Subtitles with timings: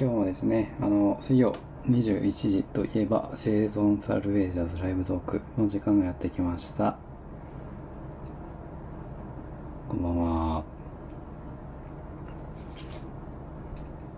[0.00, 1.54] 今日もですね、あの、水曜
[1.86, 6.96] 21時といえば、生存サルベージャーズライブトークの時間がやってきました。
[9.90, 10.64] こんばんは。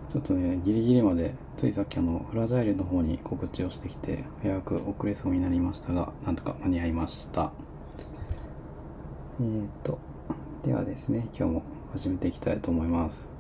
[0.08, 7.50] ちょっとね、ギリギリまで、ついさっきあの、フラジャイルの方に告知をしてきて、早く遅れそうになりましたが、なんとか間に合いました。
[9.40, 9.98] えーと、
[10.62, 13.31] ではですね、今日も始めていきたいと思います。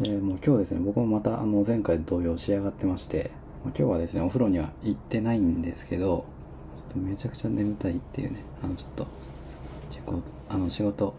[0.00, 3.30] でもう今日ですね、僕もまたあの前回同様仕上がってまして、
[3.64, 6.24] 今日はですね、お風呂には行ってないんですけど、
[6.76, 9.06] ちょっとめちゃくちゃ眠たいっていうね、あのちょっと、
[9.90, 11.14] 結構、あの仕事、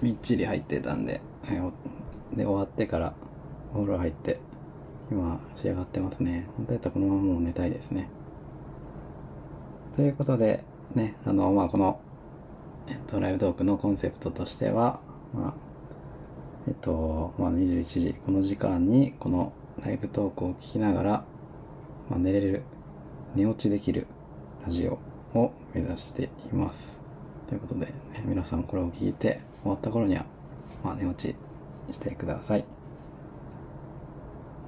[0.00, 3.14] みっちり入ってたんで、はいで、終わってから
[3.74, 4.38] お風呂入って、
[5.10, 6.46] 今仕上がってますね。
[6.56, 8.08] 本当やったらこのままもう寝たいですね。
[9.96, 10.62] ということで、
[10.94, 11.98] ね、あの、まあこの、
[12.86, 15.00] えっと、ライブトークのコンセプトとしては、
[15.34, 15.69] まあ、
[16.68, 19.52] えっと、まあ、21時、この時間に、この
[19.84, 21.10] ライブトークを聞きながら、
[22.10, 22.62] まあ、寝れる、
[23.34, 24.06] 寝落ちできる
[24.66, 24.98] ラジオ
[25.38, 27.00] を目指しています。
[27.48, 27.92] ということで、ね、
[28.26, 30.26] 皆さんこれを聞いて終わった頃には、
[30.84, 31.34] まあ、寝落ち
[31.92, 32.64] してください。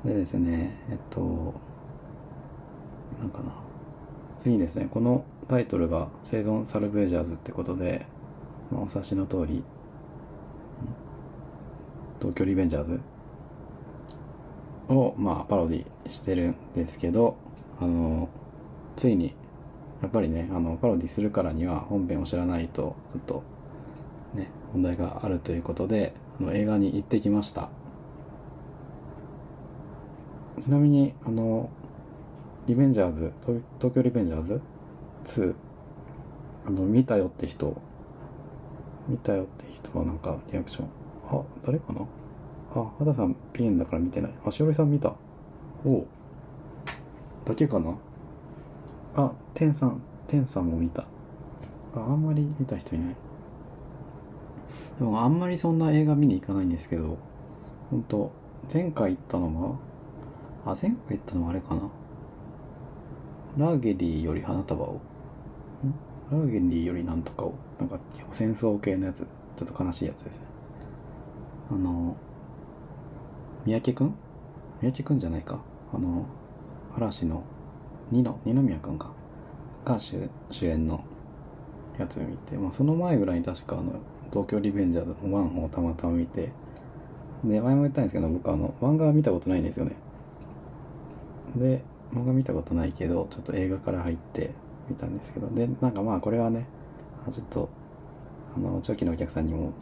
[0.05, 1.20] でですね、えっと、
[3.20, 3.53] なんかな。
[4.39, 8.07] 次ですね、このタイトルが生存サルベージャーズってことで、
[8.70, 9.63] まあ、お察しの通り、
[12.23, 13.01] 東京リベンジャーズ
[14.89, 17.37] を、まあ、パロディしてるんですけど、
[17.81, 18.29] あの、
[18.95, 19.34] ついに、
[20.01, 23.42] やっぱりね、あの、パロディするからには本編を知らないと、ちょっと、
[24.34, 27.70] ね、問題があるということで、あの映画に行ってきました。
[30.61, 31.70] ちなみに、あの、
[32.69, 33.33] リベンジャーズ、
[33.81, 34.61] 東京リベンジャーズ
[35.25, 35.55] ？2、
[36.67, 37.77] あの、見たよって人、
[39.09, 41.02] 見たよって人はなんかリアクション。
[41.33, 42.03] あ、誰かな？
[42.75, 44.33] あ、肌さんピエンだから見てない。
[44.45, 45.15] あ、しおりさん見た。
[45.85, 46.05] お
[47.45, 47.97] だけかな？
[49.17, 51.03] あ、てんさん、てんさんも見た。
[51.03, 51.07] あ、
[51.97, 53.17] あんまり見た人いない。
[54.98, 57.19] でもあんまりそんな映画見に行かないんですけど、
[57.91, 58.31] ほんと、
[58.73, 59.79] 前回行ったの
[60.65, 63.67] が、あ、前回行ったのはあれかな？
[63.67, 64.92] ラーゲリーより花束を。
[64.95, 65.01] ん？
[66.31, 67.55] ラーゲリーよりなんとかを。
[67.79, 67.98] なんか
[68.33, 69.27] 戦争系のやつ。
[69.57, 70.47] ちょっと悲しいやつですね。
[71.73, 72.17] あの、
[73.65, 74.15] 三宅くん？
[74.83, 75.61] 三宅くんじゃないか。
[75.95, 76.27] あの、
[76.95, 77.45] 嵐の
[78.11, 79.11] 二の、二宮くんか。
[79.85, 80.17] が主
[80.51, 81.03] 主演の
[81.99, 83.95] やつ見て、まあその前ぐらいに確かあの、
[84.31, 86.51] 東京リベンジャーズの1をたまたま見て、
[87.45, 89.97] で、前も言ったんですけど、僕あの、漫画は見たことないんですよね。
[91.57, 94.51] で、漫画見たことないけど、ちょっと映画から入って
[94.89, 96.67] 見たんですけど、で、なんかまあこれはね、
[97.31, 97.69] ちょっと、
[98.57, 99.73] あの、長期のお客さんにも、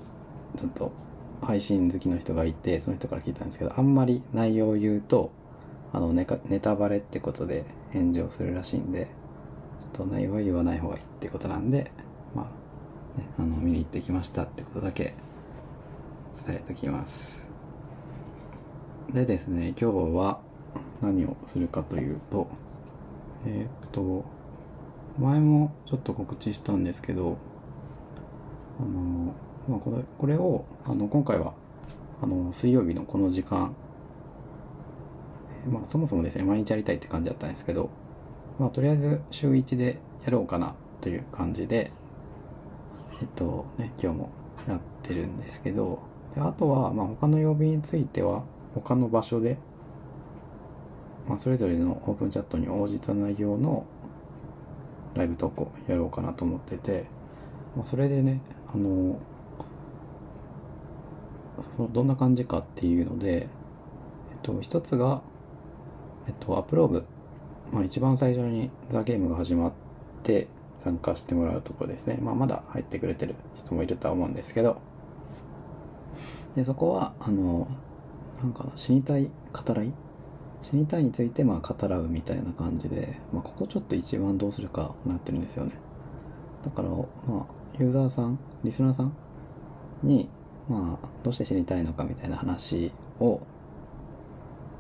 [0.56, 0.92] ちょっと、
[1.42, 5.30] 配信好きの人がいて、その人から聞いたんですけど、あんまり内容を言うと、
[5.92, 9.06] あのネ、ネタバレってことで返事をするらしいんで、
[9.80, 11.90] ちょっと内容は言わない方がいいってことなんで、
[12.34, 12.42] ま
[13.16, 15.14] あ、ね、あの、見に行ってきましたってことだけ
[16.46, 17.44] 伝えておきます。
[19.12, 20.40] でですね、今日は
[21.02, 22.46] 何をするかというと、
[23.46, 24.24] えーっと、
[25.18, 27.38] 前もちょっと告知したんですけど、
[28.78, 29.34] あの、
[29.70, 31.54] まあ、これこれをあの今回は
[32.20, 33.72] あの水曜日のこの時間、
[35.68, 37.88] まあ、そもそもですね毎日やりたいって感じだったんですけど、
[38.58, 41.92] まあ、とりあえず週1でやろうかなという感じで
[43.20, 44.30] えっとね今日も
[44.66, 46.00] やってるんですけど
[46.34, 48.42] であとは、まあ、他の曜日については
[48.74, 49.56] 他の場所で、
[51.28, 53.86] まあ、それぞれのオープンチャットに応じた内容の
[55.14, 57.04] ライブ投稿やろうかなと思ってて、
[57.76, 58.40] まあ、それでね
[58.74, 59.18] あの
[61.76, 63.48] そのどんな感じかっていうので、
[64.32, 65.22] えっと、一つが、
[66.26, 67.04] えっと、アプローブ。
[67.72, 69.72] まあ、一番最初にザ・ゲームが始まっ
[70.24, 70.48] て
[70.80, 72.18] 参加してもらうところですね。
[72.20, 74.78] まあ、まだ入ってくれてる人もいるとは思うんですけど、
[76.56, 77.68] で、そこは、あの、
[78.42, 79.92] なんか、死にたい、語らい？
[80.62, 85.72] 死にたいについて、まあ、語らうみたいな感じで、まあ、ここちょっと一番どうするかなってるんですよね。
[86.64, 87.46] だから、まあ、
[87.78, 89.12] ユーザーさん、リスナーさん
[90.02, 90.28] に、
[90.70, 93.40] まあ、どうして知りたいのかみたいな話を、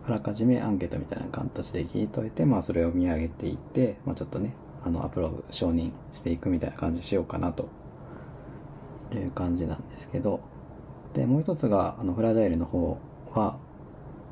[0.06, 7.68] あらかじめアンケートみたいな形で聞いといて、まあ、それを見上げていって、まあ、ちょっとね、あの、アプロード承認していくみたいな感じしようかなと。
[9.18, 10.40] いう感じなんですけど、
[11.14, 12.98] で、もう一つが、あの、フラジャイルの方
[13.32, 13.58] は、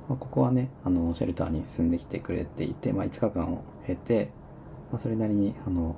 [0.09, 4.31] まあ、ここはね、あの、シェルターに住んできてくれていて、まあ、5日間を経て、
[4.93, 5.97] まあ、それなりに、あの、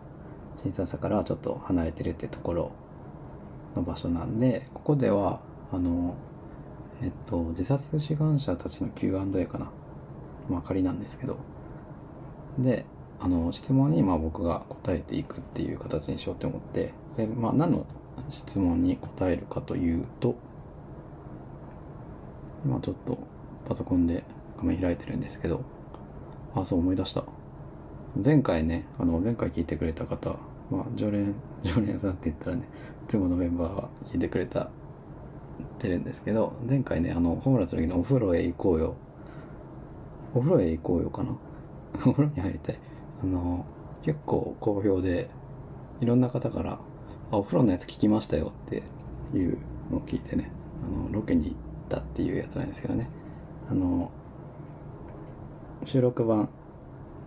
[0.57, 2.73] 新沢さからちょっと離れてるってところ
[3.77, 5.41] の場所なんで、ここでは、
[5.73, 6.17] あの、
[7.03, 9.71] えっと、自殺志願者たちの Q&A かな。
[10.49, 11.37] まあ仮なんですけど。
[12.59, 12.85] で、
[13.21, 17.87] あの、質問にまあ僕が答えていくっていう形にしようと思って、で、まあ何の
[18.29, 20.37] 質問に答えるかというと、
[22.65, 23.19] 今ちょっと
[23.69, 24.25] パソコンで
[24.57, 25.63] 画面開いてるんですけど、
[26.55, 27.25] あ、そう思い出した。
[28.23, 30.37] 前回ね、あの、前回聞いてくれた方、
[30.71, 32.63] まあ、常連、常連さんって言ったらね、
[33.05, 34.71] いつものメンバーが聞いてくれた、
[35.61, 38.95] てるんですけど、前回ね、あの、ホームランする時のお風呂へ行こうよ。
[40.35, 41.37] お風呂へ行こうよかな？
[42.07, 42.79] お風呂に入りたい。
[43.23, 43.65] あの、
[44.03, 45.29] 結構好評で、
[46.01, 46.81] いろんな方から、
[47.31, 48.83] あ、お風呂のやつ聞きましたよって
[49.37, 49.59] いう
[49.91, 50.51] のを聞いてね、
[50.85, 51.55] あの、ロケに行っ
[51.89, 53.09] たっていうやつなんですけどね。
[53.71, 54.11] あの、
[55.85, 56.49] 収録版、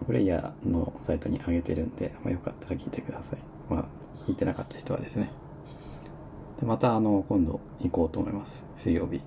[0.07, 3.39] プレイヤーのサイトに上げてるんで、まあ、よかったら聞いてください。
[3.69, 3.85] まあ、
[4.27, 5.29] 聞いてなかった人はですね。
[6.63, 8.63] で、また、あの、今度行こうと思います。
[8.77, 9.21] 水曜日。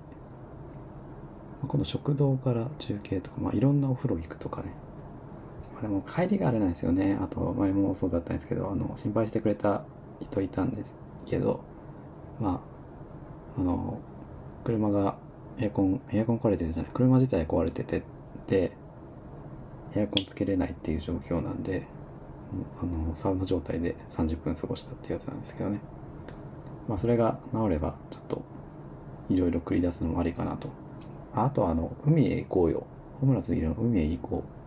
[1.67, 4.71] 今度食堂から中継とか、まあ、いろんなお風呂行くとかね。
[5.73, 7.15] まあ、でも帰りがあれなんですよね。
[7.21, 9.83] あと、前もそうだったんですけど、あの、心配してくれた
[10.19, 10.95] 人いたんです
[11.27, 11.59] けど、
[12.41, 12.63] ま
[13.55, 13.99] あ、あの、
[14.63, 15.15] 車が
[15.59, 18.01] エアコン、エアコン壊れてるじゃない、車自体壊れてて、
[18.47, 18.71] で、
[19.93, 21.83] エアコンつけれないっていう状況なんで、
[22.81, 25.81] あの、サウナ状態で30分過ごしたってやつなんですけどね。
[26.87, 28.41] まあ、それが治れば、ちょっと、
[29.29, 30.69] いろいろ繰り出すのもありかなと。
[31.35, 32.85] あとは、あの、海へ行こうよ。
[33.19, 34.57] ホームラスいるの海へ行こう。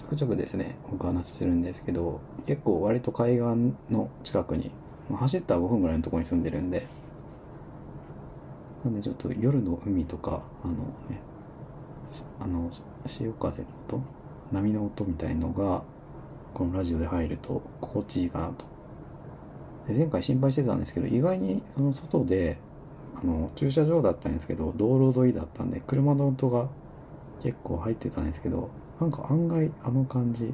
[0.00, 4.70] ちょくちょくですね、僕話するんですけど、結構割と海岸の近くに、
[5.08, 6.86] まあ、走ったら5分ぐらいのところに住んでるんで、
[8.84, 10.74] なんでちょっと夜の海とか、あの
[11.08, 11.20] ね、
[12.38, 12.70] あの、
[13.06, 13.68] 潮風の
[14.52, 15.82] 音波の音みたいのが、
[16.54, 18.69] このラジオで入ると心地いいかなと。
[19.88, 22.58] で前回心配してたんですけど、意外にその外で、
[23.14, 26.68] あの、駐車場だったんですけど、道路沿いだったんで、車の音が
[27.42, 30.52] 結構入ってたんですけど、なんか案外あの感じ、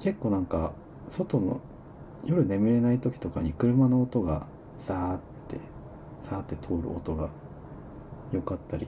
[0.00, 0.72] 結構なんか、
[1.08, 1.60] 外の、
[2.24, 4.46] 夜眠れない時とかに車の音が
[4.78, 5.18] ザーっ
[5.48, 5.58] て
[6.22, 7.30] さーって通る音が
[8.32, 8.86] 良かったり、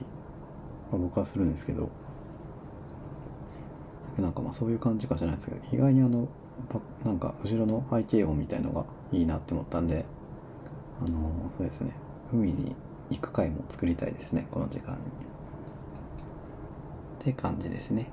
[0.91, 1.89] まあ、僕はするんですけど
[4.17, 6.27] なんかまあそういう感じかじゃないですけど意外にあの
[7.03, 10.05] なんか後ろの背景音みたいのがいいなって思ったんで
[11.05, 11.91] あのそうですね。
[12.31, 12.75] 海に
[13.11, 14.97] 行く回も作りたいですねこの時間に。
[17.21, 18.09] って感じですね。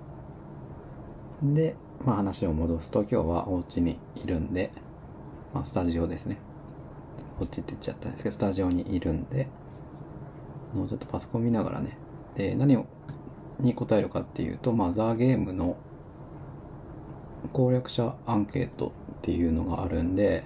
[1.42, 4.72] でまあ話を戻すと今日はお家にいるんで
[5.54, 6.38] まあスタジオですね。
[7.40, 9.48] こっちって言っちゃったんですけど、スタジオにいるんで、
[10.74, 11.96] あのちょっとパソコン見ながらね、
[12.36, 12.84] で、何を、
[13.60, 15.78] に答えるかっていうと、まあ、ザ・ゲームの
[17.52, 20.44] 攻略者アンケートっていうのがあるんで、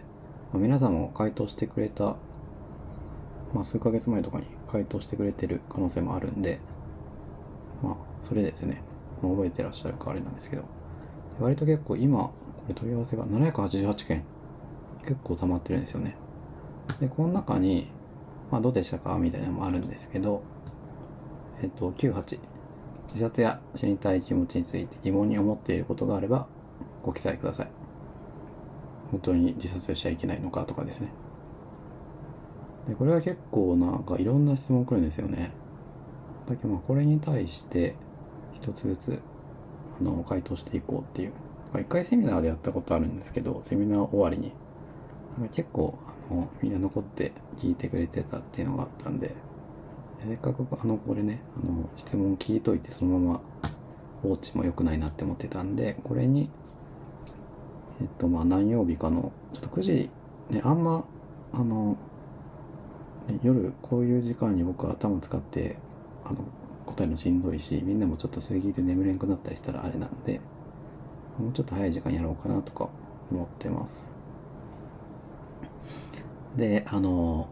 [0.53, 2.17] まあ、皆さんも回答してくれた、
[3.53, 6.61] まあ、数ヶ月前とかに回答してくれてる可能性もあるんで、
[7.83, 8.83] まあ、それですね、
[9.23, 10.65] まあ、覚えてらっしゃるかあれなんですけど、
[11.41, 12.33] 割と結構今、こ
[12.69, 14.25] れ問い合わせが788件
[15.03, 16.17] 結構溜まってるんですよね。
[17.01, 17.89] で、この中に、
[18.51, 20.43] まあ、どうでしたかみたいなのもあるんですけど、
[21.63, 22.39] えっと、98。
[23.13, 26.47] 自殺や死にたい気持ちについて疑問に思っていることがあれば、
[27.05, 27.69] ご記載ください。
[29.11, 31.09] 本当に自殺しちゃいけないのかとかですね。
[32.89, 35.53] で、これは結構なんかいろんな質問来るんですよね。
[36.49, 37.95] だけどまあこれに対して
[38.55, 39.23] 一つずつ
[40.01, 41.33] あの回答していこうっていう。
[41.75, 44.53] 一回セミナーでやったことあるんですけど、セミナー終わりに
[45.53, 49.35] 結構もうみんな残って聞いてくれてたっていうのがあったんで、
[50.21, 53.41] せっかくあの、これね、あの、質問聞いといてそのまま
[54.23, 56.49] 放置も良くないなって思ってたんで、これに、
[58.01, 60.11] えっと、まあ何曜日かの、ちょっと9時、
[60.51, 61.05] ね、あんま、
[61.53, 61.97] あの、
[63.29, 65.77] ね、夜こういう時間に僕は頭使って、
[66.25, 66.39] あの、
[66.87, 70.41] 答えのしんどいし、みんなもちょっとそれ聞いて眠れんくなったりしたらあれなんで、
[71.39, 72.89] もうちょっと早い時間やろうかなとか
[73.31, 74.15] 思ってます。
[76.57, 77.49] で、あの、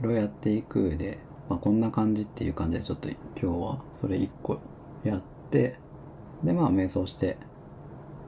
[0.00, 4.60] それをやっていく上で、まあ、こんな感じっていう感じでちょっと今日はそれ一個
[5.04, 5.78] やって、
[6.42, 7.36] で、まあ、瞑想して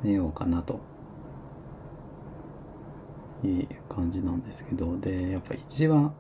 [0.03, 0.81] 寝ようかなと。
[3.45, 6.11] いい感じなんですけど、で、やっぱ一番、なん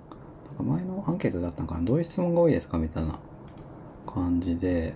[0.56, 3.18] か前のアンケートだったのかな、どういう質問が多いですかみたいな
[4.06, 4.94] 感じで、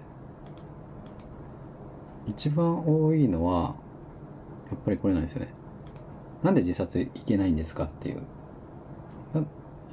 [2.29, 3.77] 一番多いのは、
[4.71, 5.55] やっぱりこれなんですよね。
[6.43, 8.23] なんで自殺いけないんですかっていう。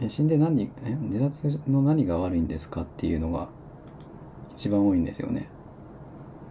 [0.02, 3.50] え死んで何え自殺の何が悪いんですかっていうのが
[4.56, 5.48] 一番多いんですよね。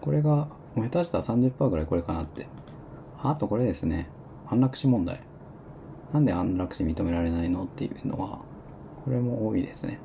[0.00, 2.46] これが、もう下手したら30%ぐらいこれかなって。
[3.22, 4.08] あとこれですね。
[4.48, 5.20] 安楽死問題。
[6.12, 8.40] なんで安楽死認められないのっていうのは、
[9.04, 9.98] これも多いですね。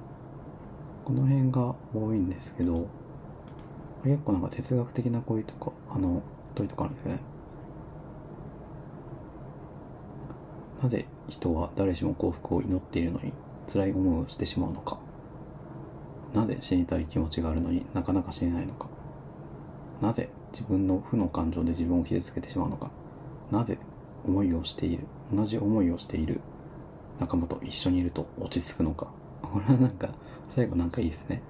[1.06, 2.88] この辺が多いんですけど、
[4.04, 6.22] 結構なんか哲学的な問いとか、あの、
[6.56, 7.20] 問いとかあるんですよね。
[10.82, 13.34] なぜ人は誰しも幸福を祈っているのに
[13.72, 15.00] 辛い思いをしてしまうのか
[16.34, 18.88] なぜ死にたい気持ちがあるのになかなか死ねないのか
[20.02, 22.90] なぜ自分の負の感情で自分を傷つけてしまうのか。
[23.52, 23.78] なぜ
[24.26, 25.04] 思いをしている？
[25.34, 26.42] 同じ思いをしている。
[27.20, 29.08] 仲間と一緒にいると落ち着くのか。
[29.42, 30.10] これはなんか
[30.50, 31.42] 最後なんかいいですね。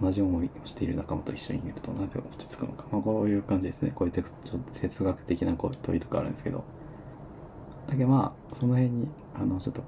[0.00, 3.92] 同じ思いをしている仲間と一緒にいるとなぜ落ち着くのか、まあ、こういう感じですね。
[3.94, 6.64] こういうちょっと哲学的なこう問いとかあるんですけど。
[7.88, 9.82] だけどまあその辺にあのちょっと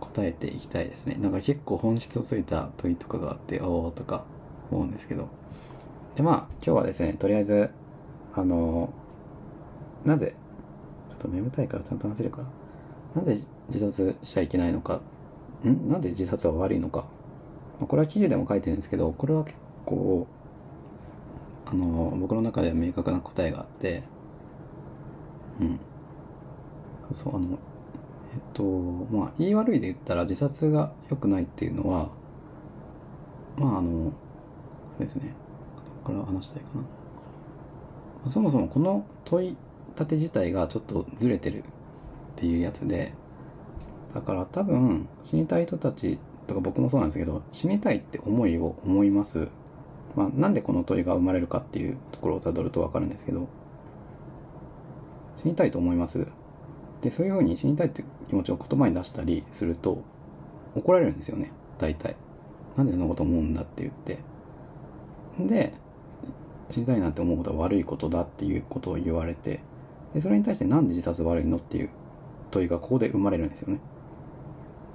[0.00, 1.16] 答えていきたいですね。
[1.18, 4.24] なんか結構本質をついた問いとかがあっておおとか
[4.70, 5.28] 思うんですけど。
[6.16, 7.70] でまあ今日はですねとりあえず
[8.34, 8.92] あの
[10.04, 10.34] なぜ
[11.08, 12.42] ちょっと眠たいからちゃんと話せるか
[13.14, 13.22] ら。
[13.22, 15.00] なぜ自殺しちゃいけないのか。
[15.64, 15.88] ん？
[15.88, 17.06] なんで自殺は悪いのか。
[17.80, 19.56] まあこれは記事でも書いてるんですけどこれは結
[19.86, 20.26] 構
[21.64, 24.02] あの僕の中では明確な答えがあって。
[25.60, 25.80] うん。
[27.14, 27.58] そうあの
[28.34, 32.10] えっとまあ言い悪いで言ったら自殺が良くないっていうのは
[33.56, 34.12] まああの
[34.98, 35.34] そうですね。
[36.06, 36.68] から話したいか
[38.24, 38.30] な。
[38.30, 39.56] そもそもこの問い
[39.94, 41.62] 立て自体がちょっとずれてるっ
[42.36, 43.14] ていうやつで
[44.14, 49.48] だから多分死にたい人たちとか僕もそうなんですけど死にたいって思いを思います。
[50.14, 53.48] まあなんでこの問いが生まれるかっていうところをたどると分かるんですけど
[55.42, 56.26] 死にたいと思います。
[57.02, 60.02] でそういうふうに死にたいって気持ちを言葉に出したりすると
[60.74, 62.16] 怒られるんですよね大体。
[62.76, 64.18] なんでそんなこと思うんだって言って。
[65.38, 65.74] で
[66.70, 69.60] 死にたいなって思うことは悪いことだっていうことを言われて
[70.14, 71.90] でそれに対してなんで自殺悪いのっていう
[72.50, 73.80] 問いがここで生まれるんですよね。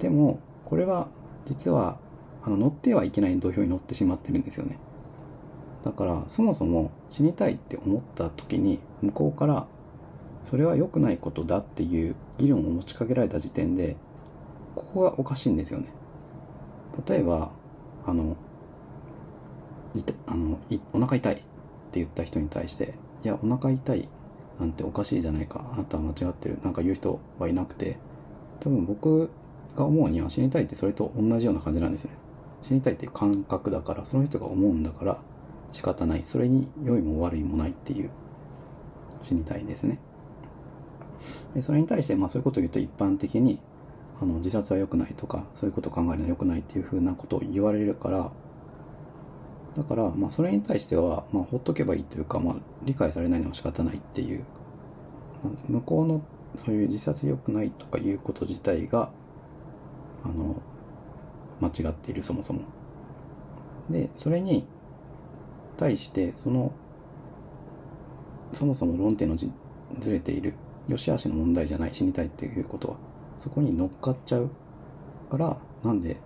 [0.00, 1.08] でもこれは
[1.46, 1.98] 実は
[2.42, 4.78] あの乗ってはいけない土俵に乗ってしまってるんですよね。
[5.84, 9.66] だからそもそも死にたいって思った時に向こうから
[10.44, 13.96] それは良くないことだっていう議論を持ちかけられた時点で
[14.74, 15.86] ここがおかしいんですよね。
[17.06, 17.50] 例えば
[18.04, 18.36] あの
[19.94, 21.42] いあのいお腹痛い。
[21.92, 24.08] って言った人に対していやお腹痛い
[24.58, 25.70] なんておかしいじゃないか。
[25.74, 26.58] あなたは間違ってる。
[26.62, 27.98] なんか言う人はいなくて。
[28.60, 29.28] 多分僕
[29.76, 32.12] が思うには死にたいってそれと同じような感じなんですね。
[32.62, 35.18] 死にたいっていう感覚だからその人が思うんだから
[35.72, 36.22] 仕方ない。
[36.24, 38.10] それに良いも悪いもないっていう
[39.22, 39.98] 死にたいですね。
[41.54, 43.58] でそれに対してまあそういうことを言うと一般的に
[44.20, 48.32] あの自殺は良くないとかそういうことを考えるのは良くないっていうふうなことを言われるから
[49.76, 54.44] だからまあそれに対してはまあほっとけばいいというかまあ理解されないのは仕方ないっていう、
[55.42, 56.22] まあ、向こうの
[56.56, 59.10] そういう自殺良くないとかいうこと自体が
[60.24, 60.60] あの
[61.60, 62.62] 間違っているそもそも。
[63.90, 64.64] でそれに
[65.76, 66.72] 対してその
[68.52, 69.52] そもそも論点のじ
[69.98, 70.54] ずれている
[70.88, 72.96] 良し悪しの問題じゃない死にたいっていうことは
[73.40, 74.50] そこに乗っかっちゃう
[75.30, 76.16] からなんで、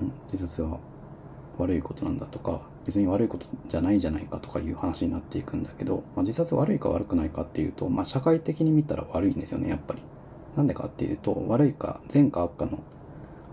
[0.00, 0.78] うん、自殺は
[1.58, 10.02] 悪いことなんだとか別に悪いことじゃないじゃないかとかいう話になっていくんだけど、まあ、自殺悪いか悪くないかっていうと、まあ、社会的に見たら悪いんですよねやっぱり。
[10.56, 12.80] なんでかっていうと悪いか善か悪かの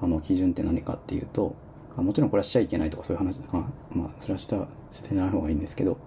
[0.01, 1.55] あの基準って何かっていうと
[1.95, 5.97] あもちろんこれはしちゃいけないとかそういう話まあ、まあ、それはしたしてない方がいいんですけど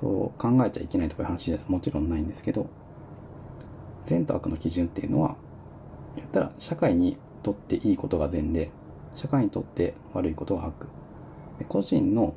[0.00, 2.68] そう考えちゃいけないとかいう話じゃもちろんないんですけど
[4.04, 5.36] 善と悪の基準っていうのは
[6.16, 8.70] 言ったら社会にとっていいことが善で
[9.14, 10.86] 社会にとって悪いことが悪
[11.64, 12.34] 個人の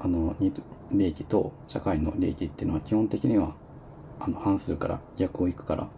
[0.00, 0.36] あの
[0.92, 3.54] 利益と社会の利益っていうのは基本的には
[4.20, 5.88] あの反するから逆を行くから。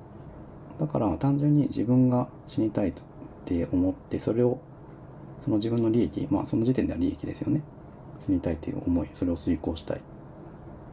[0.79, 2.93] だから単純に自分が死にたいっ
[3.47, 4.61] て思ってそれを
[5.41, 7.63] その自分の利益まあその時点では利益ですよね。
[8.21, 10.01] 死にたいっていう思いそれを遂行したい。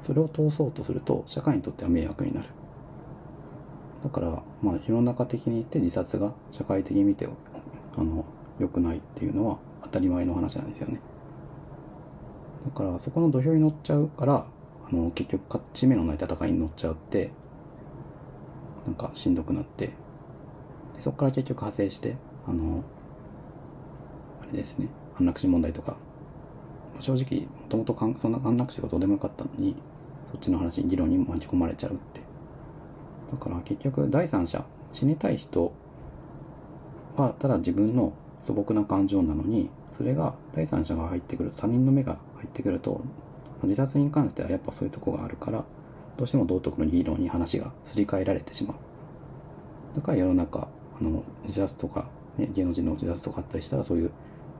[0.02, 2.48] それを通そうとすると社会にとっては迷惑になる。
[4.04, 7.28] だからまあ世の中的に言って自殺が社会的に見て
[7.98, 8.26] あの
[8.60, 11.00] 良くないっていうのは当たり前の話なんですよね。
[12.65, 14.46] だからそこの土俵に乗っちゃうから
[14.89, 17.32] あの結局勝ち目のない戦いに乗っちゃうって
[18.86, 19.93] なんかしんどくなってで
[21.01, 22.15] そこから結局派生して
[22.48, 22.84] あの
[24.41, 25.98] あれですね安楽死問題とか。
[27.00, 29.75] 正直もともとそんな安楽死がどうでもよかったのに
[30.32, 32.22] そっちの話議論に巻き込まれちゃうって。
[33.32, 35.74] だから結局第三者死にたい人
[37.15, 43.02] はただ自分の素朴な感情なのにそれが第三者が入ってくると他人の目が入ってくると
[43.64, 45.66] 自殺に関してはやっぱそういうとこがあるから
[46.18, 48.78] どうしても道徳の議論に話がすり替えられてしまう
[49.96, 50.68] だから世の中、
[51.00, 52.08] あの、自殺とか、
[52.38, 54.12] ね、芸能人の自殺とかあったりしたら、そういう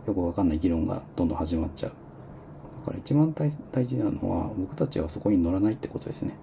[0.08, 1.92] よくわかんない議論がどんどん始まっちゃう。
[2.82, 3.34] だから一番
[3.72, 6.36] 大事なのは、僕たちはそこに乗らないってことですね。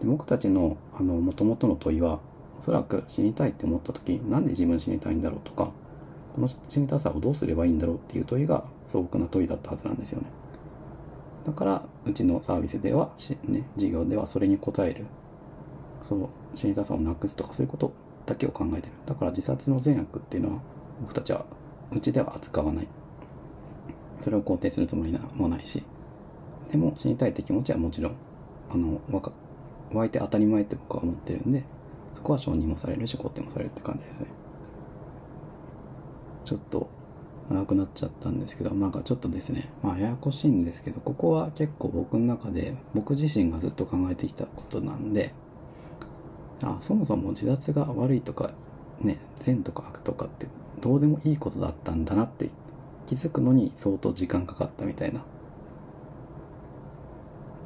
[0.00, 2.20] で僕たちの、あの、元々の問いは、
[2.58, 5.70] おそらく死にたいって思った時、なんで自分死にたいんだろうとか、
[6.34, 10.28] この死にたさをどうすればいいんだろうっていう問いが素朴な問いだったはずなんですよね。
[11.46, 13.10] だから、うちのサービスでは、
[13.44, 15.06] ね、事業ではそれに応える。
[16.08, 17.92] その死にたさをなくすとかそういうこと
[18.26, 18.92] だけを考えてる。
[19.06, 20.62] だから自殺の善悪っていうのは
[21.00, 21.44] 僕たちは
[21.92, 22.88] うちでは扱わない。
[24.20, 25.82] それを肯定するつもりもないし。
[26.70, 28.14] でも死にたいって気持ちはもちろん、
[28.70, 29.32] あの、わか、
[29.92, 31.64] 湧いて当たり前って僕は思ってるんで、
[32.14, 34.26] そこは承認もされるし肯定もされるって感じですね。
[36.44, 36.88] ちょっと
[37.50, 45.34] 長くなっちゃったんですけど、なんかちょっとですね、まあややこしいんですけど、ここは結構僕の中で僕自身がずっと考えてきたことなんで、
[46.62, 48.52] あそもそも自殺が悪いとか、
[49.00, 50.46] ね、善とか悪とかって
[50.80, 52.50] どうでもいいことだったんだなって
[53.06, 55.24] 気づくのに相当時間かかったみたいな。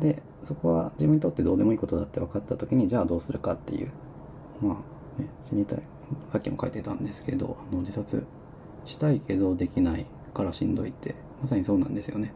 [0.00, 3.90] で、そこは自分にとってどうでもいいことだって分かった時に、じゃあどうするかっていう。
[4.61, 4.83] ま
[5.18, 5.83] あ、ね、死にたい。
[6.30, 8.25] さっきも書いてたんですけど、あの自殺
[8.87, 12.33] したいけどできないからしんどいって、まさにそうなんですよね。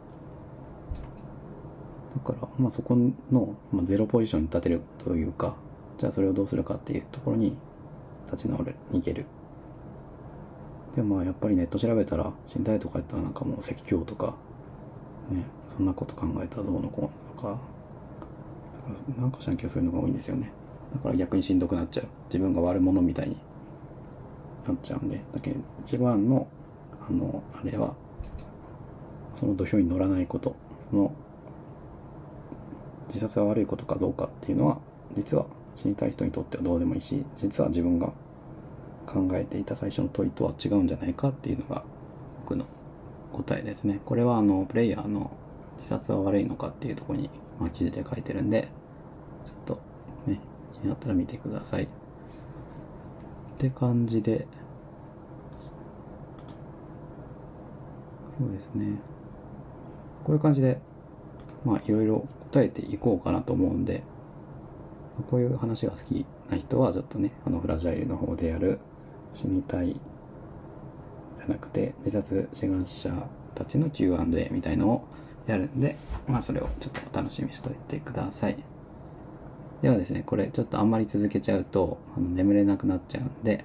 [2.17, 5.57] だから、まあそこの、まあ、ゼロポジションに立てるというか、
[5.99, 7.57] じゃあそれをどうするかっていうところに
[8.31, 9.27] 立ち直る、に行ける。
[10.97, 14.35] でもまあやっぱりネット調べたら死にたいとかやったらなんかもう説教とか、
[15.31, 17.59] ね、そんなこと考えたらどうのこうのとか、
[19.19, 20.51] なんかしなきゃそういうのが多いんですよね。
[20.95, 22.07] だから逆にしんどくなっちゃう。
[22.29, 23.37] 自分が悪者みたいに
[24.71, 25.21] なっちゃうんで。
[25.35, 26.47] だけど一番の、
[27.09, 27.95] あの、あれは、
[29.35, 30.57] その土俵に乗らないこと。
[30.89, 31.13] その、
[33.09, 34.79] 自殺が悪いことかどうかっていうのは、
[35.17, 38.13] 実は死にたい人にとってはどうでもいいし、実は自分が
[39.07, 41.85] 考えていた最初の問いとは違うんじゃないかっていうのが
[42.43, 42.67] 僕の
[43.33, 44.01] 答えですね。
[44.05, 45.31] これはあの、プレイヤーの
[45.79, 48.69] 自殺は悪いのかっていうとこに、まあ、記事で書いてるんで、
[49.45, 49.81] ちょっと
[50.31, 50.39] ね、
[50.75, 51.85] 気になったら見てください。
[51.85, 51.87] っ
[53.59, 54.47] て感じで、
[58.41, 58.99] そうですね。
[60.25, 60.81] こういう感じで、
[61.63, 64.03] まあいろいろ答えていこうかなと思うんで、
[65.31, 68.79] こういう話が好きな人はちょっとね、あのフラジャイルの方でやる
[69.35, 70.01] 死にたい
[71.37, 73.11] じゃなくて自殺志願者
[73.55, 75.05] たちの Q&A みたいのを
[75.47, 78.57] やるんで、まあそれをちょっとお楽しみにしといてください。
[79.83, 83.65] ではですね、これちょっとあんまり続けちゃうとあの眠れなくなっちゃうんで、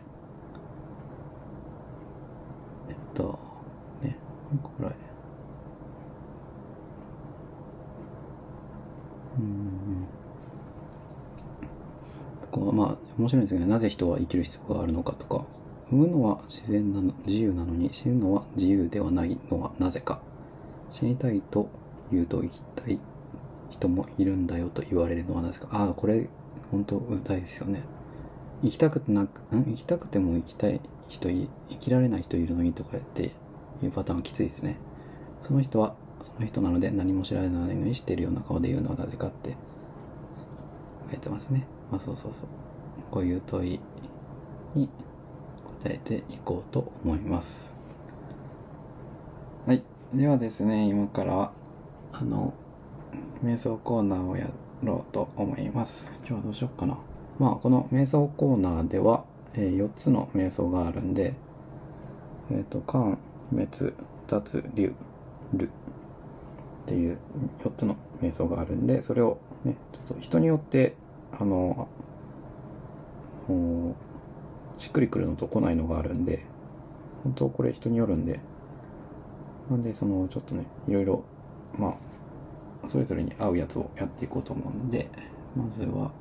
[2.89, 3.39] えっと、
[4.63, 4.87] これ、
[9.37, 10.07] うん
[12.51, 15.45] こうまあ面白いんですけど、ね、なぜ人は生きる必要があるのかとか、
[15.91, 20.21] 産むのは自然なの、自由なのに死ぬのは自由ではないのはなぜか。
[20.89, 21.67] 死にたいと
[22.11, 22.97] 言うと生きたい
[23.69, 25.67] 人もいるんだよと言われるのはなぜか。
[25.71, 26.29] ああ、これ、
[26.71, 27.83] 本当うざいですよね。
[28.63, 29.63] 生きたくてなく、ん？
[29.65, 30.79] 生きたくても生きたい
[31.09, 33.31] 人い、生きられない人いるのにとか言って
[33.85, 34.77] いうパターンきついですね。
[35.41, 39.55] その人は、その人なので何も知らないのに知ってるような顔で言うのはなぜかって
[41.11, 41.67] 書いてますね。
[41.91, 42.49] まあそうそうそう。
[43.11, 43.79] こういう問い
[44.73, 44.89] に
[45.83, 47.75] 答えていこうと思います。
[49.65, 49.83] はい。
[50.13, 51.51] ではですね、今から
[52.11, 52.53] あの、
[53.43, 54.49] 瞑想コーナーをや
[54.83, 56.09] ろうと思います。
[56.19, 56.97] 今日はどうしよっかな。
[57.39, 61.33] まあ、この瞑想コーナーでは、えー、4つの瞑想があるんで、
[62.51, 63.17] えっ、ー、と、間、
[63.51, 63.93] 滅、
[64.27, 64.93] 脱、流、
[65.53, 67.17] るっていう
[67.63, 70.95] 4つの瞑想があるんで、それをね、ちょっと人によって
[71.31, 71.87] あの、
[74.77, 76.43] しっくりくるのと来ないのがあるんで、
[77.23, 78.39] 本当これ人によるんで、
[79.69, 81.23] なんでそのちょっとね、いろいろ、
[81.77, 81.97] ま
[82.83, 85.09] あ、それぞれに合うやつをやっていこうと思うんで、
[85.55, 86.11] まずは、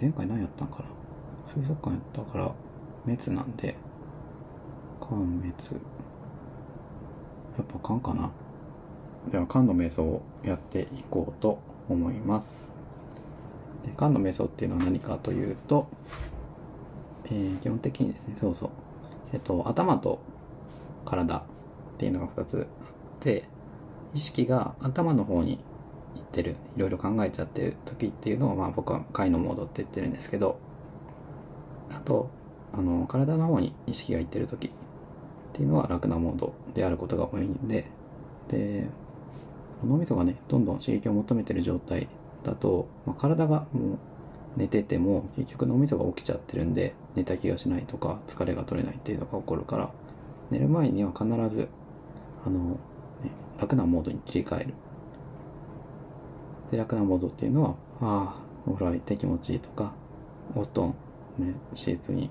[0.00, 0.84] 前回何やったんかな？
[1.46, 2.54] 水族館やったから、
[3.04, 3.76] 滅なんで、
[5.00, 5.54] 間滅。
[7.56, 8.30] やっぱ間かな。
[9.30, 12.74] では、間の瞑想をやっていこうと思います。
[13.84, 15.88] で肝の瞑想っていうのは何かというと、
[17.26, 18.70] えー、基本的にですね、そうそう。
[19.32, 20.20] えっと、頭と
[21.04, 21.42] 体っ
[21.98, 22.88] ていうのが2つあっ
[23.20, 23.44] て、
[24.14, 25.58] 意識が頭の方に
[26.14, 30.58] 行ってる、いろいろ考えちゃってる時っていうのを、まあ僕は回のモードって言ってるんですけど、
[31.90, 32.30] あと、
[32.72, 34.70] あの、体の方に意識が行ってる時
[35.54, 37.84] っていうのは楽なモードであることが多いんで、
[38.48, 38.88] で、
[39.86, 42.08] 脳みそがね、どんどん刺激を求めてる状態
[42.42, 43.98] だと、まあ、体がもう
[44.56, 49.90] 寝てても結局脳みそが起きちゃってるんで寝た気がしないとか疲れが取れないっていうのが起こるから
[50.50, 51.68] 寝る前には必ず
[52.46, 52.76] あの、ね、
[53.60, 54.74] 楽なモードに切り替える。
[56.70, 58.36] で楽なモードっていうのはああ
[58.66, 59.92] お風呂入って気持ちいいとか
[60.54, 60.94] お布団
[61.38, 62.30] ねシーツに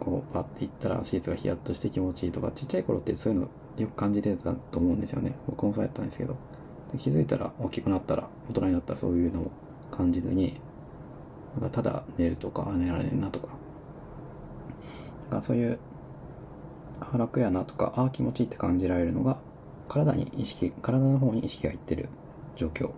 [0.00, 5.34] こうパッていったらシーツがヒヤッとして気持ちいいとかちっちゃい頃ってそういうのよく感じてたと思うんですよね。
[5.46, 6.36] 僕もそうやったんですけど。
[6.98, 9.50] 気づいたら大きくなったら大人になったらそういうのを
[9.90, 10.60] 感じずに
[11.72, 13.48] ただ寝るとか寝られねえなとか。
[15.22, 15.78] なんかそういう
[17.00, 19.38] あ楽やなとかああ気持ちいいって感じられるのが
[19.88, 22.08] 体に意識体の方に意識がいってる
[22.54, 22.90] 状況。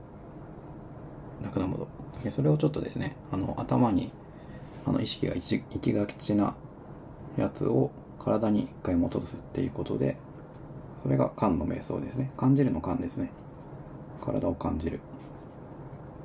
[1.43, 1.89] 楽なモード
[2.25, 4.11] でそれをちょっとですねあの頭に
[4.85, 6.55] あの意識が行きがちな
[7.38, 10.16] やつを体に一回戻すっていうことで
[11.03, 12.31] それが感の瞑想ですね。
[12.37, 13.31] 感じるの感ですね。
[14.20, 15.01] 体を感じる。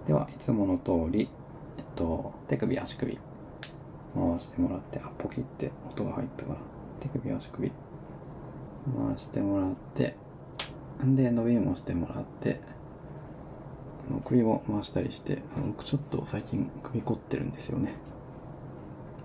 [0.07, 1.29] ではいつもの通り
[1.77, 3.17] えっと手首足首
[4.15, 6.59] 回してもらってあポキって音が入ったから
[6.99, 10.15] 手首足首回してもらって
[11.03, 12.59] で伸びもしてもらって
[14.09, 17.95] あの首も回したりしてあのちょっと最近首凝ってるんですよね。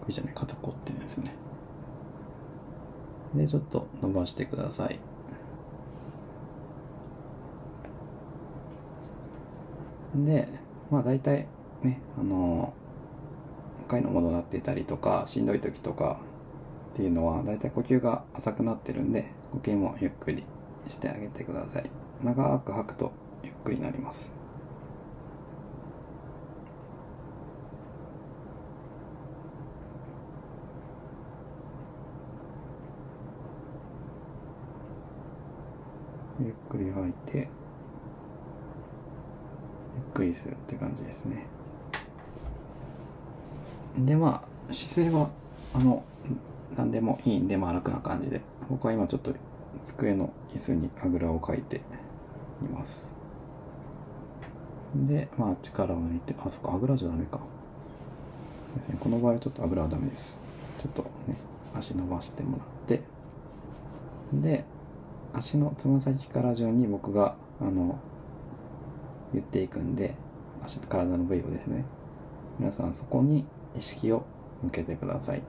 [0.03, 1.35] 首じゃない肩凝ってるんですよね。
[3.35, 4.99] でちょっと伸ばしてください。
[10.15, 10.49] で
[10.91, 11.47] まあ大体
[11.83, 12.73] ねあの
[13.87, 16.21] 回のものになってたりとかしんどい時とか
[16.93, 20.45] っていうのは大体呼吸が浅くなってるんで呼吸もゆっくり
[20.87, 21.91] してあげてください。
[22.23, 23.13] 長く吐くと
[23.43, 24.35] ゆっくりになります
[36.41, 37.49] ゆっくり吐いてゆっ
[40.15, 41.47] くりするって感じですね。
[43.99, 45.31] でまあ姿勢は
[45.75, 46.05] あの
[46.77, 49.35] 何でもいいんでまあ楽な感じで僕は今ちょっと
[49.85, 53.13] 机の椅子にあぐらをかいています。
[54.95, 57.41] でまあ力を抜いてあそっかあぐらじゃダメか。
[58.77, 60.39] ですねこの場合はちょっとあぐらはダメです。
[60.79, 61.37] ちょっとね
[61.77, 63.03] 足伸ばしてもらって
[64.33, 64.65] で
[65.39, 67.99] 足のつま先から順に僕があの
[69.33, 70.17] 言っていくんで
[70.65, 71.85] 足と体の部位をですね。
[72.59, 73.47] 皆さんそこに
[73.77, 74.27] 意識を
[74.63, 75.43] 向けてください。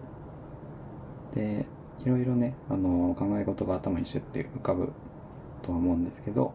[1.33, 1.65] で
[2.05, 4.91] いろいろねあの考え事が頭にシュッて浮かぶ
[5.63, 6.53] とは思うんですけど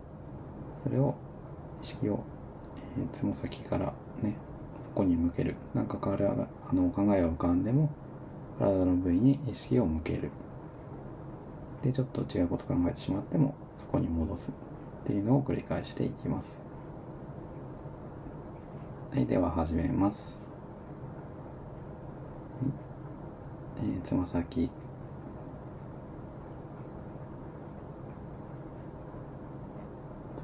[0.82, 1.14] それを
[1.82, 2.22] 意識を、
[2.98, 3.92] えー、つま先から
[4.22, 4.36] ね
[4.80, 5.56] そこに向ける。
[5.74, 7.90] なんか体あの考えが浮かんでも
[8.60, 10.30] 体の部位に意識を向ける。
[11.84, 16.64] でちょっと違うこと考えてしまってもそこに戻すっていうのを繰り返していきます。
[19.12, 20.40] はいでは始めます。
[23.82, 24.70] えつま先。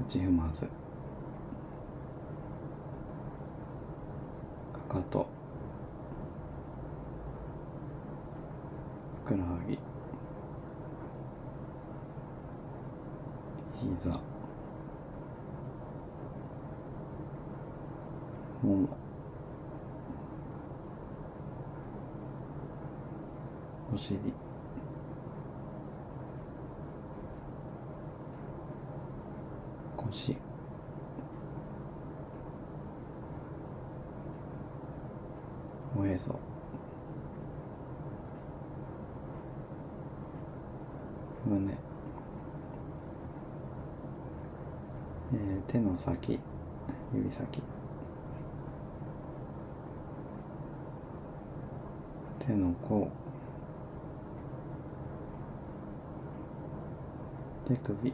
[0.07, 0.67] 土踏まず
[4.73, 5.27] かかと
[9.25, 9.79] ふくらはぎ
[13.81, 14.31] 膝。
[18.63, 18.87] もも
[23.93, 24.19] お尻
[29.97, 30.37] 腰
[35.97, 36.39] おへそ
[41.45, 41.73] 胸、
[45.33, 46.39] えー、手の先。
[47.13, 47.61] 指先。
[52.39, 53.07] 手の甲。
[57.67, 58.13] 手首。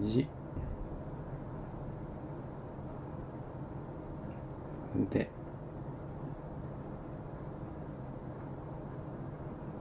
[0.00, 0.26] 肘。
[4.96, 5.28] 腕。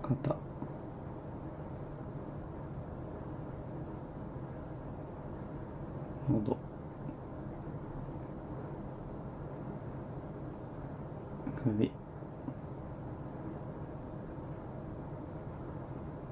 [0.01, 0.35] 肩
[6.29, 6.57] 喉
[11.55, 11.91] 首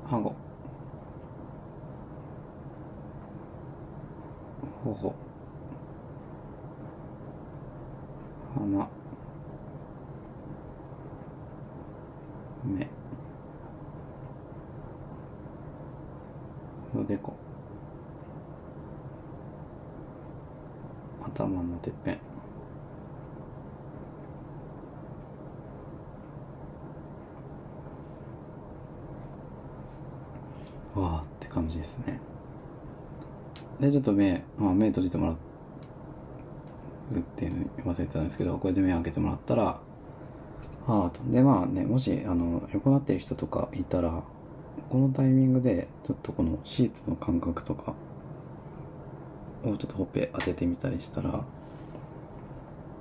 [0.10, 0.36] 顎
[4.84, 5.14] 頬
[8.56, 8.90] 鼻
[12.64, 12.90] 目
[16.96, 17.34] おでこ
[21.38, 22.20] 頭のてっぺん。
[30.96, 32.20] わあって感じですね。
[33.80, 35.36] でちょっと目、まあ、目閉じてもらう
[37.20, 39.80] っていうの忘れてたんですけどこれで目開けてもらったら
[40.88, 41.20] ああと。
[41.32, 44.24] でまあねもしあの横なってる人とかいたら
[44.90, 47.94] このタイミングでちょっとこのシーツの感覚とか
[49.64, 51.44] をちょっとほっぺ当ててみたりしたら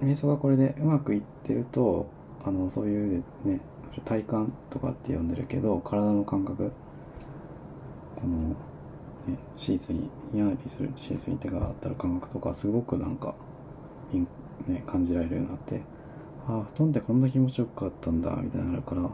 [0.02, 2.06] 瞑想がこれでうまくいってると
[2.44, 3.60] あのそういうね
[4.04, 6.70] 体感とかって呼んでるけど体の感覚
[8.16, 13.34] この、ね、シーツにひやりするシーツに手が当たる感覚とかすごくなんか、
[14.66, 15.80] ね、感じられるようになって
[16.46, 19.10] ああ布団ってこんな気持ちよかったんだみたいになるから、ま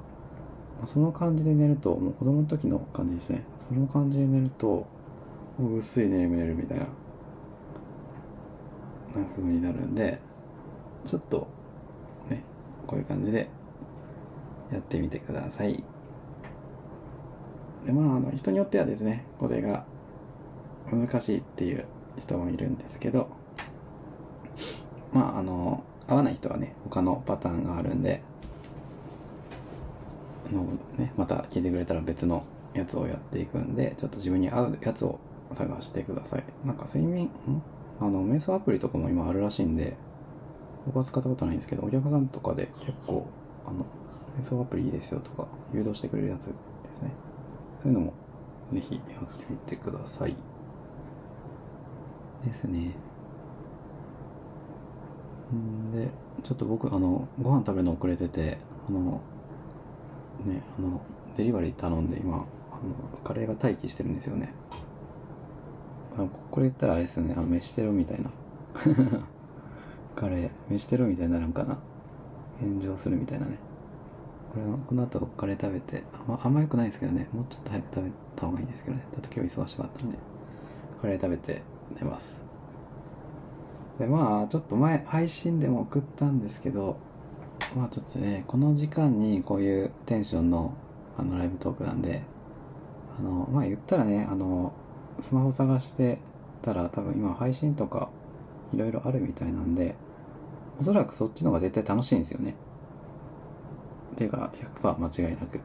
[0.82, 3.44] あ、その感じで寝るともう子供の時の感じですね。
[3.68, 4.86] その感じで寝ると
[5.58, 6.86] ぐっすり眠れるみたいな。
[9.18, 10.20] な風になるんで
[11.04, 11.48] ちょっと
[12.28, 12.42] ね
[12.86, 13.48] こういう感じで
[14.72, 15.82] やってみてください。
[17.84, 19.84] でまああの人によってはですねこれが
[20.90, 21.84] 難しいっていう
[22.18, 23.28] 人もいるんですけど
[25.12, 28.22] まああの合わない人はね他のパターンがあるんで
[30.52, 30.66] の、
[30.98, 32.44] ね、また聞いてくれたら別の
[32.74, 35.18] やつをやっていくんでちょっと自分に合うやつを
[35.52, 36.44] 探してください。
[36.64, 37.62] なんか睡眠ん？
[38.02, 39.96] あの瞑想アプリとかも今あるらしいんで
[40.86, 43.28] 僕は使ったことないんですけどお客さんとかで結構
[43.64, 43.86] あの
[44.38, 46.52] 瞑想アプリいいですよとか誘導してくれるやつで
[46.94, 47.12] すね。
[47.82, 48.12] そういうのも
[48.72, 50.36] ぜひやってみてください。
[52.44, 52.94] ですね。
[55.54, 56.08] んで
[56.42, 59.20] ちょっと僕あのご飯食べるの遅れててあの
[60.44, 61.00] ねあの
[61.36, 62.46] デリバリー頼んで今あの
[63.22, 64.52] カレーが待機してるんですよね。
[66.50, 67.34] これ言ったらあれですよね。
[67.36, 68.30] あ飯テロみたいな。
[70.14, 70.50] カレー。
[70.68, 71.78] 飯テロみたいになるんかな。
[72.60, 73.58] 炎上するみたいなね。
[74.52, 76.04] これこの後カレー食べて。
[76.12, 77.28] あんまあんま良くないですけどね。
[77.32, 79.04] もうちょっと早く食べた方がいいんですけどね。
[79.12, 80.18] だって今日忙しかったんで。
[81.00, 81.62] カレー食べて
[82.00, 82.42] 寝ます。
[83.98, 86.96] でまあちょっと前配信でも送ったんですけど
[87.76, 90.74] まあちょっとねこの時間にこういうテンションの
[91.16, 92.22] あのライブトークなんで
[93.18, 94.72] あのまあ言ったらねあの
[95.20, 96.18] スマホ探して
[96.62, 98.08] たら多分今配信とか
[98.72, 99.94] いろいろあるみたいなんで
[100.80, 102.54] おそらくそっちの方が絶対楽しいんですよね。
[104.16, 105.60] ていうか100%間違いなく。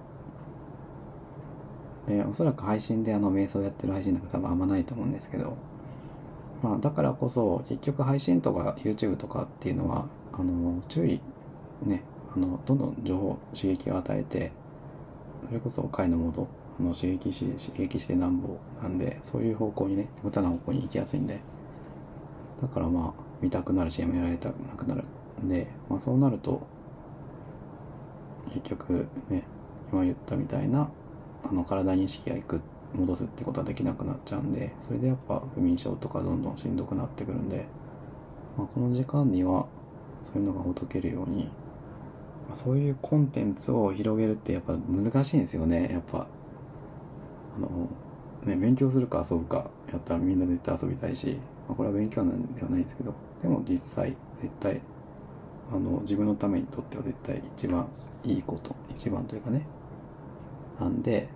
[2.08, 5.56] でおそらく配信であの瞑想やってる配信なんか多分あんまないと思うんですけど。
[6.62, 11.20] まあだからこそ結局配信とか YouTube とかっていうのはあの注意
[11.84, 12.04] ね
[12.36, 14.52] あのどんどん情報刺激を与えて
[15.48, 16.48] それこそ回のモード
[16.84, 21.40] の刺激し刺激してなんぼなんでそういう方向にね無駄な方向に行きやすいんで。
[22.62, 25.04] だからまあ見たくなるしやめられたくなくなる
[25.44, 26.62] んで、まあ、そうなると
[28.54, 29.44] 結局ね
[29.92, 30.90] 今言ったみたいな
[31.48, 32.62] あの体に意識がいく
[32.96, 37.68] 戻すってことはできなくなっちゃうんでそれでやっぱ不眠症とかどんどんしんどくなってくるんで、
[38.58, 39.68] まあ、この時間には
[40.24, 41.50] そういうのがほどけるように、
[42.54, 46.28] そういうコンテンツを広げるってやっぱ難しいんですよねやっぱ。
[47.58, 47.90] あの
[48.46, 54.82] ね勉強するか遊ぶかやったらみんな絶対遊びたいし、まあ、これは勉強なんではないですけどでも実際絶対
[55.72, 57.88] あの自分のためにとっては絶対一番
[58.24, 59.66] いいこと一番というかね。
[60.80, 61.28] なんで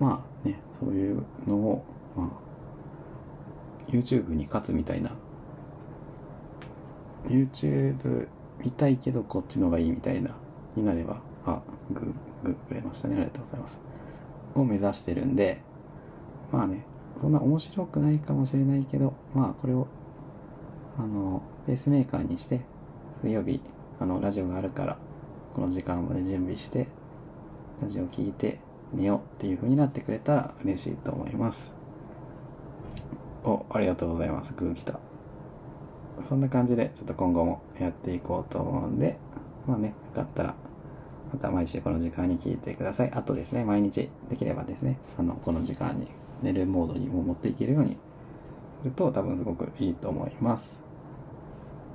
[0.00, 1.84] まあねそういうのを、
[2.16, 5.12] まあ、YouTube に勝つみたいな。
[7.26, 8.28] YouTube
[8.64, 10.30] 見たいけどこっちのがいいみたいな
[10.76, 11.60] になればあ
[11.90, 12.12] グ
[12.44, 13.87] グくれましたねありがとうございます
[14.60, 15.60] を目指してるんで
[16.52, 16.84] まあね
[17.20, 19.88] そんな面白くないかもしれないけどまあこれを
[20.98, 22.60] あのペースメーカーにして
[23.22, 23.60] 水曜日
[24.00, 24.96] あのラジオがあるから
[25.54, 26.86] この時間まで準備して
[27.82, 28.60] ラジオ聞いて
[28.92, 31.74] 寝ようっていう風になってくれたら嬉しいと思います。
[33.44, 34.54] おありがとうございます。
[34.54, 34.98] グー来た
[36.22, 39.18] そんな感じでちょっと今後もやっていこうと思うんで
[39.66, 40.54] まあねよかったら
[41.32, 43.10] また毎週この時間に聞いてください。
[43.12, 46.08] あとですね毎日できればですねあのこの時間に
[46.42, 47.96] 寝るモードにも持っていけるように
[48.82, 50.80] すると多分すごくいいと思います。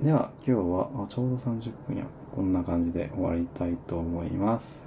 [0.02, 2.04] では今日はあちょうど30分や。
[2.34, 4.84] こんな感じで終わりたいと思います。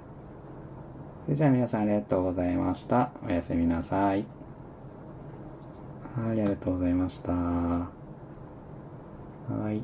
[1.25, 3.11] それじゃあ皆さんありがとうございました。
[3.25, 4.25] おやすみなさい。
[6.15, 7.31] はいありがとうございました。
[7.31, 7.89] は
[9.71, 9.81] い。